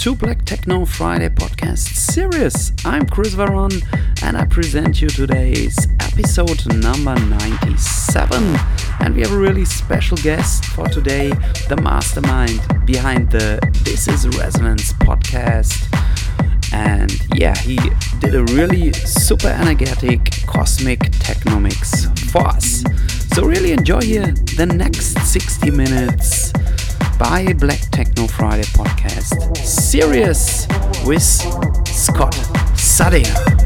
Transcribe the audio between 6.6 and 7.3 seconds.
number